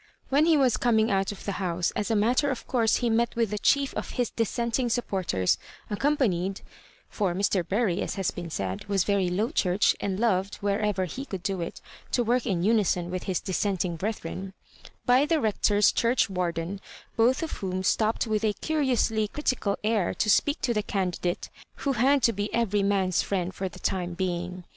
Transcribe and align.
When 0.29 0.47
he 0.47 0.57
was 0.57 0.77
coming 0.77 1.11
out 1.11 1.31
of 1.31 1.43
t^e 1.43 1.53
house, 1.53 1.91
as 1.91 2.09
a 2.09 2.15
matter 2.15 2.49
of 2.49 2.65
course 2.65 2.95
he 2.95 3.07
met 3.11 3.35
with 3.35 3.51
the 3.51 3.59
chief 3.59 3.93
of 3.93 4.09
his 4.17 4.31
Dissenting 4.31 4.89
supporters, 4.89 5.59
accompanied 5.91 6.61
(for 7.07 7.35
Mr. 7.35 7.63
Bury, 7.63 8.01
as 8.01 8.15
has 8.15 8.31
been 8.31 8.49
said, 8.49 8.83
was 8.85 9.03
very 9.03 9.29
Low 9.29 9.51
Church, 9.51 9.95
and 9.99 10.19
loved, 10.19 10.55
wherever 10.55 11.05
he 11.05 11.23
could 11.23 11.43
do 11.43 11.61
it, 11.61 11.81
to 12.13 12.23
work 12.23 12.47
in 12.47 12.63
unison 12.63 13.11
with 13.11 13.25
his 13.25 13.39
Dissenting 13.39 13.95
brethren) 13.95 14.55
by 15.05 15.27
the 15.27 15.35
Eector's 15.35 15.91
church 15.91 16.31
warden, 16.31 16.81
botii 17.15 17.43
of 17.43 17.51
whom 17.57 17.83
stopped 17.83 18.25
with 18.25 18.43
a 18.43 18.53
curiously 18.53 19.27
critical 19.27 19.77
air 19.83 20.15
to 20.15 20.31
speak 20.31 20.61
to 20.61 20.73
the 20.73 20.81
Can 20.81 21.11
didate, 21.11 21.49
who 21.75 21.91
had 21.93 22.23
to 22.23 22.33
be 22.33 22.51
every 22.55 22.81
man's 22.81 23.21
friend 23.21 23.53
for 23.53 23.69
the 23.69 23.77
time 23.77 24.15
being. 24.15 24.63